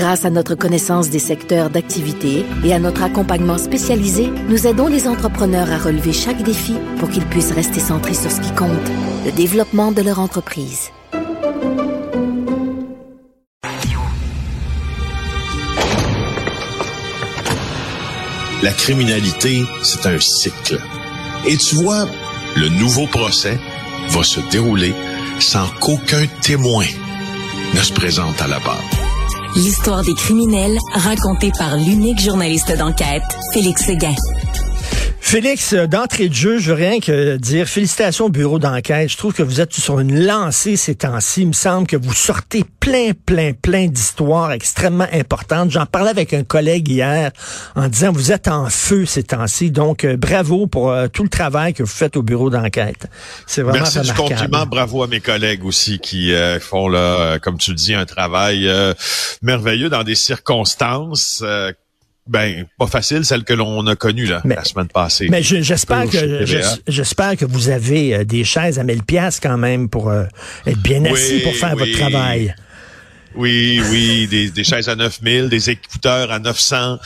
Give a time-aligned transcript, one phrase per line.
[0.00, 5.06] Grâce à notre connaissance des secteurs d'activité et à notre accompagnement spécialisé, nous aidons les
[5.06, 8.70] entrepreneurs à relever chaque défi pour qu'ils puissent rester centrés sur ce qui compte,
[9.26, 10.88] le développement de leur entreprise.
[18.62, 20.80] La criminalité, c'est un cycle.
[21.46, 22.06] Et tu vois,
[22.56, 23.58] le nouveau procès
[24.08, 24.94] va se dérouler
[25.40, 26.86] sans qu'aucun témoin
[27.74, 28.99] ne se présente à la barre.
[29.56, 34.14] L'histoire des criminels racontée par l'unique journaliste d'enquête, Félix Seguin.
[35.30, 39.08] Félix, euh, d'entrée de jeu, je veux rien que dire félicitations au bureau d'enquête.
[39.08, 41.42] Je trouve que vous êtes sur une lancée ces temps-ci.
[41.42, 45.70] Il me semble que vous sortez plein, plein, plein d'histoires extrêmement importantes.
[45.70, 47.30] J'en parlais avec un collègue hier
[47.76, 49.70] en disant vous êtes en feu ces temps-ci.
[49.70, 53.06] Donc, euh, bravo pour euh, tout le travail que vous faites au bureau d'enquête.
[53.46, 54.66] C'est vraiment Merci du compliment.
[54.66, 58.68] Bravo à mes collègues aussi qui font, là, comme tu le dis, un travail
[59.42, 61.44] merveilleux dans des circonstances
[62.30, 65.26] ben pas facile celle que l'on a connue là, la semaine passée.
[65.28, 66.44] Mais j'espère que
[66.86, 70.24] j'espère que vous avez euh, des chaises à 1000 pièces quand même pour euh,
[70.64, 72.54] être bien assis pour faire votre travail.
[73.36, 76.98] Oui, oui, des, chaises à 9000, des écouteurs à 900,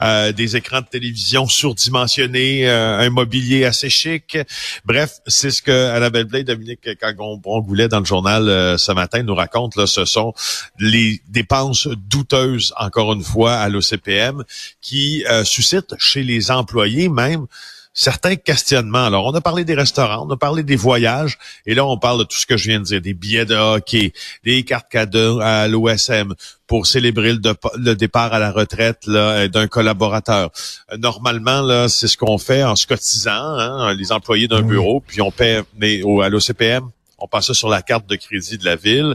[0.00, 4.38] euh, des écrans de télévision surdimensionnés, euh, un mobilier assez chic.
[4.84, 9.34] Bref, c'est ce que Annabelle Blay, Dominique Cagon-Brongoulet dans le journal euh, ce matin nous
[9.34, 9.74] raconte.
[9.74, 10.32] Là, ce sont
[10.78, 14.44] les dépenses douteuses, encore une fois, à l'OCPM,
[14.80, 17.46] qui suscitent chez les employés même
[17.94, 19.06] certains questionnements.
[19.06, 22.20] Alors, on a parlé des restaurants, on a parlé des voyages, et là, on parle
[22.20, 24.12] de tout ce que je viens de dire, des billets de hockey,
[24.44, 26.34] des cartes cadeaux à l'OSM
[26.66, 30.50] pour célébrer le, départ à la retraite d'un collaborateur.
[30.90, 35.02] Euh, normalement, là, c'est ce qu'on fait en se cotisant, hein, les employés d'un bureau,
[35.06, 36.88] puis on paie, mais au, à l'OCPM,
[37.18, 39.14] on passe ça sur la carte de crédit de la ville.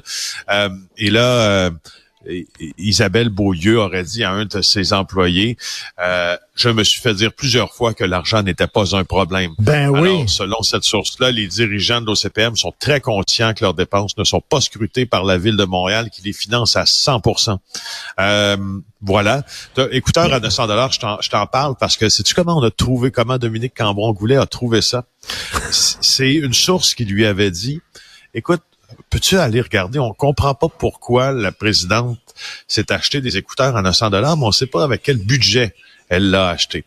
[0.49, 1.71] Euh, et là, euh,
[2.77, 5.57] Isabelle Beaulieu aurait dit à un de ses employés,
[5.99, 9.51] euh, je me suis fait dire plusieurs fois que l'argent n'était pas un problème.
[9.59, 10.27] Ben oui.
[10.27, 14.41] selon cette source-là, les dirigeants de l'OCPM sont très conscients que leurs dépenses ne sont
[14.41, 17.57] pas scrutées par la ville de Montréal, qui les finance à 100%
[18.19, 18.57] euh,
[19.01, 19.43] Voilà.
[19.91, 23.37] Écouteur à 900 dollars, je t'en parle parce que sais-tu comment on a trouvé, comment
[23.37, 25.05] Dominique Cambron-Goulet a trouvé ça?
[25.71, 27.81] C'est une source qui lui avait dit,
[28.33, 28.61] écoute,
[29.09, 29.99] peux-tu aller regarder?
[29.99, 32.19] On comprend pas pourquoi la présidente
[32.67, 35.73] s'est acheté des écouteurs à 900 dollars, mais on sait pas avec quel budget
[36.09, 36.85] elle l'a acheté.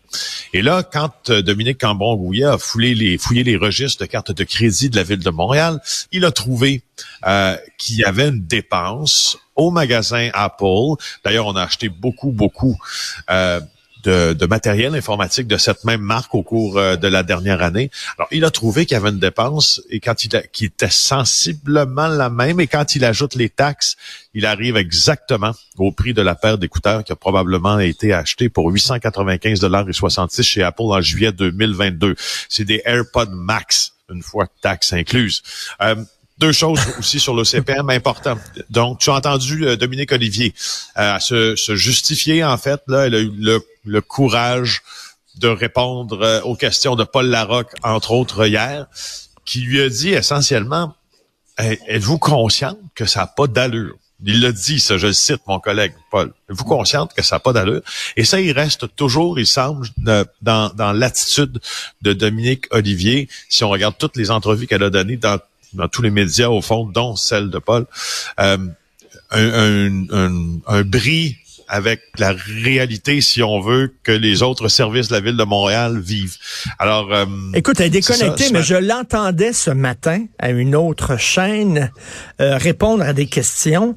[0.55, 4.45] Et là, quand euh, Dominique Cambon-Gouillet a fouillé les, fouillé les registres de cartes de
[4.45, 5.81] crédit de la ville de Montréal,
[6.11, 6.83] il a trouvé
[7.27, 10.95] euh, qu'il y avait une dépense au magasin Apple.
[11.25, 12.79] D'ailleurs, on a acheté beaucoup, beaucoup
[13.31, 13.61] euh,
[14.05, 17.91] de, matériel informatique de cette même marque au cours euh, de la dernière année.
[18.19, 22.09] Alors, il a trouvé qu'il y avait une dépense et quand il qui était sensiblement
[22.09, 23.97] la même et quand il ajoute les taxes,
[24.35, 28.69] il arrive exactement au prix de la paire d'écouteurs qui a probablement été acheté pour
[28.71, 32.15] 895 dollars et 66 chez Apple en juillet 2022.
[32.49, 35.43] C'est des AirPods Max une fois taxes incluses.
[35.81, 35.95] Euh,
[36.41, 38.41] deux choses aussi sur l'OCPM importantes.
[38.71, 40.55] Donc, tu as entendu euh, Dominique Olivier
[40.99, 42.81] euh, se, se, justifier, en fait.
[42.89, 43.31] Là, a eu
[43.85, 44.83] le, courage
[45.37, 48.87] de répondre euh, aux questions de Paul Larocque, entre autres, hier,
[49.45, 50.95] qui lui a dit essentiellement,
[51.59, 53.97] êtes-vous consciente que ça n'a pas d'allure?
[54.25, 56.33] Il l'a dit, ça, je le cite, mon collègue Paul.
[56.51, 57.81] Êtes-vous consciente que ça n'a pas d'allure?
[58.17, 61.59] Et ça, il reste toujours, il semble, dans, dans l'attitude
[62.03, 63.29] de Dominique Olivier.
[63.49, 65.39] Si on regarde toutes les entrevues qu'elle a données dans
[65.75, 67.87] dans tous les médias, au fond, dont celle de Paul,
[68.39, 68.59] euh,
[69.31, 71.37] un, un, un, bris
[71.69, 76.01] avec la réalité, si on veut, que les autres services de la ville de Montréal
[76.01, 76.37] vivent.
[76.81, 81.93] Alors, euh, écoute, elle est déconnectée, mais je l'entendais ce matin à une autre chaîne
[82.41, 83.95] euh, répondre à des questions.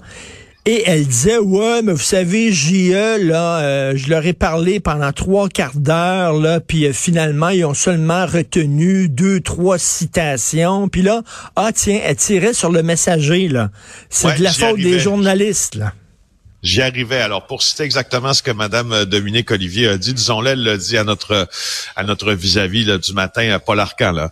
[0.66, 5.12] Et elle disait, ouais, mais vous savez, JE, là, euh, je leur ai parlé pendant
[5.12, 10.88] trois quarts d'heure, là, puis euh, finalement, ils ont seulement retenu deux, trois citations.
[10.88, 11.22] Puis là,
[11.58, 13.72] ah tiens, elle tirait sur le messager, là.
[14.10, 15.92] C'est de la faute des journalistes, là.
[16.62, 17.20] J'y arrivais.
[17.20, 20.78] Alors, pour citer exactement ce que Madame euh, Dominique Olivier a dit, disons-le, elle l'a
[20.78, 21.46] dit à notre
[21.98, 24.14] à notre vis-à-vis du matin à Paul Arcan.
[24.14, 24.32] Là.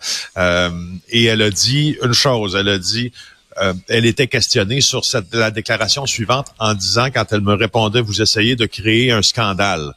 [1.09, 2.55] et elle a dit une chose.
[2.57, 3.11] Elle a dit
[3.57, 8.01] euh, elle était questionnée sur cette, la déclaration suivante en disant, quand elle me répondait,
[8.01, 9.93] vous essayez de créer un scandale.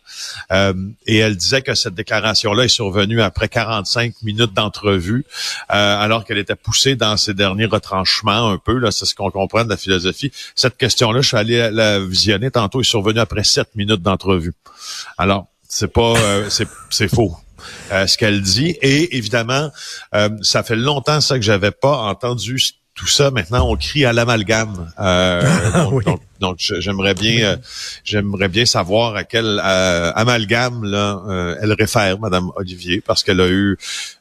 [0.53, 0.75] Euh,
[1.06, 5.25] et elle disait que cette déclaration-là est survenue après 45 minutes d'entrevue,
[5.71, 8.79] euh, alors qu'elle était poussée dans ses derniers retranchements un peu.
[8.79, 10.33] Là, c'est ce qu'on comprend de la philosophie.
[10.56, 14.55] Cette question-là, je suis allé la visionner tantôt, est survenue après 7 minutes d'entrevue.
[15.17, 16.15] Alors, c'est pas,
[16.51, 17.37] c'est, c'est faux.
[17.91, 18.77] ce qu'elle dit.
[18.83, 19.71] Et évidemment,
[20.43, 22.59] ça fait longtemps ça que j'avais pas entendu
[22.94, 24.93] tout ça, maintenant, on crie à l'amalgame.
[25.00, 25.43] Euh,
[25.75, 25.88] ah
[26.38, 27.56] donc, j'aimerais bien, euh,
[28.05, 33.41] j'aimerais bien savoir à quel euh, amalgame là, euh, elle réfère, Madame Olivier, parce qu'elle
[33.41, 33.76] a eu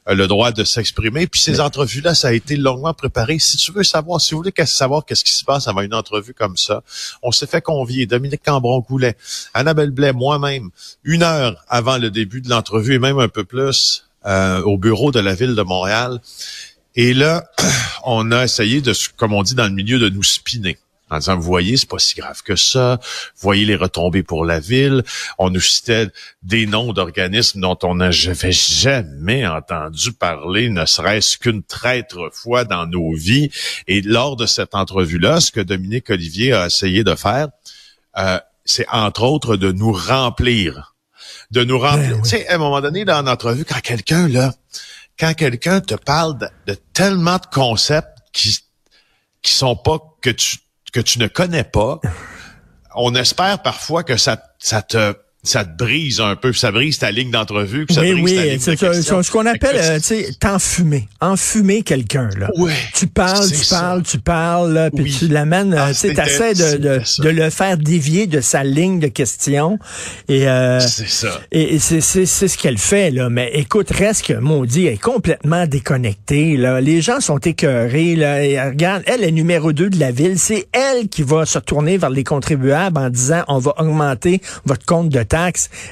[0.08, 1.28] le droit de s'exprimer.
[1.28, 3.38] Puis ces entrevues-là, ça a été longuement préparé.
[3.38, 6.34] Si tu veux savoir, si vous voulez savoir qu'est-ce qui se passe avant une entrevue
[6.34, 6.82] comme ça,
[7.22, 9.16] on s'est fait convier Dominique Cambron-Goulet,
[9.54, 10.70] Annabelle Blais, moi-même,
[11.04, 14.04] une heure avant le début de l'entrevue et même un peu plus
[14.64, 16.18] au bureau de la ville de Montréal.
[16.96, 17.44] Et là,
[18.04, 20.78] on a essayé de, comme on dit dans le milieu, de nous spinner.
[21.10, 22.98] En disant, vous voyez, c'est pas si grave que ça.
[23.36, 25.04] voyez les retombées pour la ville.
[25.38, 26.08] On nous citait
[26.42, 32.86] des noms d'organismes dont on n'avait jamais entendu parler, ne serait-ce qu'une traître fois dans
[32.86, 33.50] nos vies.
[33.86, 37.48] Et lors de cette entrevue-là, ce que Dominique Olivier a essayé de faire,
[38.16, 40.94] euh, c'est entre autres de nous remplir.
[41.50, 42.16] De nous remplir.
[42.16, 44.54] Ben tu sais, à un moment donné, dans l'entrevue, quand quelqu'un, là,
[45.18, 48.58] quand quelqu'un te parle de, tellement de concepts qui
[49.42, 50.58] qui sont pas que tu
[50.92, 52.00] que tu ne connais pas,
[52.94, 55.14] on espère parfois que ça ça te
[55.44, 58.44] ça te brise un peu, ça brise ta ligne d'entrevue, ça oui, brise oui, ta
[58.44, 62.48] ligne c'est ce qu'on appelle, euh, tu sais, t'enfumer, enfumer quelqu'un là.
[62.94, 67.28] tu parles, tu parles, tu parles, puis tu l'amènes, ah, tu sais, de, de, de,
[67.28, 69.78] le faire dévier de sa ligne de question.
[70.28, 71.40] Et euh, c'est ça.
[71.52, 73.28] Et, c'est c'est ce qu'elle fait là.
[73.28, 76.80] Mais écoute, reste que maudit, elle est complètement déconnectée là.
[76.80, 78.44] Les gens sont écœurés là.
[78.44, 80.38] Et regarde, elle est numéro deux de la ville.
[80.38, 84.86] C'est elle qui va se tourner vers les contribuables en disant on va augmenter votre
[84.86, 85.22] compte de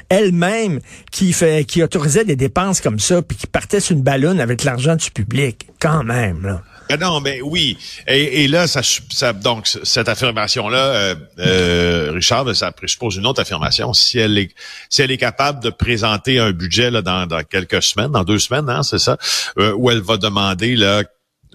[0.09, 0.79] elle-même
[1.11, 4.63] qui fait, qui autorisait des dépenses comme ça, puis qui partait sur une ballonne avec
[4.63, 6.43] l'argent du public, quand même.
[6.43, 6.61] Là.
[6.89, 7.77] Ah non, mais oui.
[8.07, 13.93] Et, là, ça, ça, donc cette affirmation-là, euh, euh, Richard, ça présuppose une autre affirmation.
[13.93, 14.51] Si elle est,
[14.89, 18.39] si elle est capable de présenter un budget là, dans, dans quelques semaines, dans deux
[18.39, 19.17] semaines, hein, c'est ça,
[19.57, 21.03] euh, où elle va demander là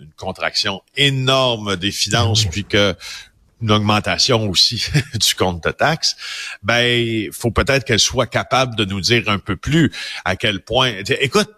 [0.00, 2.94] une contraction énorme des finances, puis que
[3.60, 6.16] une augmentation aussi du compte de taxes,
[6.62, 9.92] ben faut peut-être qu'elle soit capable de nous dire un peu plus
[10.24, 10.92] à quel point.
[11.20, 11.50] Écoute,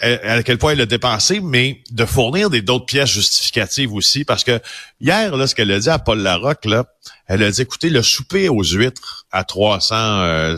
[0.00, 4.44] à quel point elle a dépensé, mais de fournir des d'autres pièces justificatives aussi, parce
[4.44, 4.60] que
[5.00, 6.84] hier, là, ce qu'elle a dit à Paul Larocque, là,
[7.26, 10.56] elle a dit, écoutez, le souper aux huîtres à 300 euh,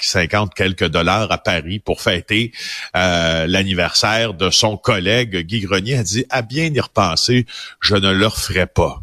[0.00, 2.52] 50 quelques dollars à Paris pour fêter
[2.96, 7.46] euh, l'anniversaire de son collègue Guy Grenier, a dit, à bien y repenser,
[7.80, 9.00] je ne le referai pas.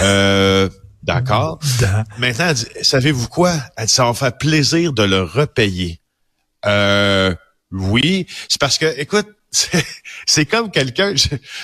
[0.00, 0.68] Euh,
[1.02, 1.58] D'accord.
[2.18, 2.52] Maintenant,
[2.82, 3.54] savez-vous quoi?
[3.76, 6.00] Elle dit, ça va faire plaisir de le repayer.
[6.64, 7.34] Euh,
[7.72, 9.26] oui, c'est parce que, écoute,
[10.26, 11.12] c'est comme quelqu'un,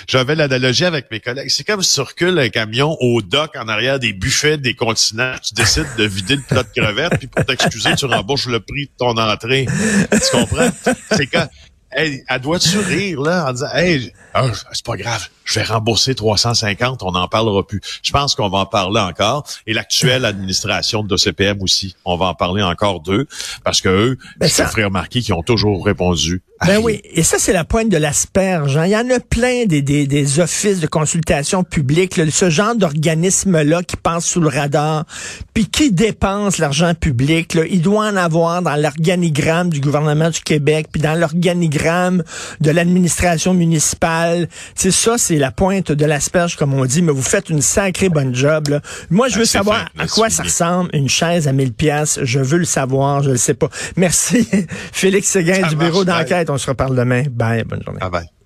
[0.09, 3.69] j'avais l'analogie avec mes collègues, c'est comme si tu recules un camion au dock en
[3.69, 7.45] arrière des buffets des continents, tu décides de vider le plat de crevettes, puis pour
[7.47, 9.67] t'excuser, tu rembourses le prix de ton entrée.
[10.11, 10.71] Tu comprends?
[11.13, 11.49] C'est quand,
[11.91, 16.15] elle, elle doit-tu rire, là, en disant, hey, ah, c'est pas grave, je vais rembourser
[16.15, 17.81] 350, on n'en parlera plus.
[18.03, 19.47] Je pense qu'on va en parler encore.
[19.67, 23.27] Et l'actuelle administration de CPM aussi, on va en parler encore d'eux,
[23.65, 26.43] parce que eux, ben ça ferait remarquer qu'ils ont toujours répondu.
[26.67, 28.77] Ben oui, et ça, c'est la pointe de l'asperge.
[28.77, 28.87] Hein.
[28.87, 33.85] Il y en a plein des, des, des offices de consultation publique, ce genre d'organisme-là
[33.85, 35.05] qui passe sous le radar,
[35.55, 37.55] puis qui dépense l'argent public.
[37.55, 37.63] Là.
[37.71, 41.78] Il doit en avoir dans l'organigramme du gouvernement du Québec, puis dans l'organigramme
[42.61, 44.49] de l'administration municipale.
[44.75, 48.09] C'est ça, c'est la pointe de l'asperge, comme on dit, mais vous faites une sacrée
[48.09, 48.69] bonne job.
[48.69, 48.81] Là.
[49.11, 52.19] Moi, je veux ah, savoir à quoi ça ressemble une chaise à 1000 pièces.
[52.23, 53.69] Je veux le savoir, je le sais pas.
[53.97, 54.49] Merci,
[54.93, 56.51] Félix Séguin du bureau d'enquête.
[56.51, 57.23] On se reparle demain.
[57.31, 58.01] Bye, bonne journée.
[58.01, 58.38] Bye bye.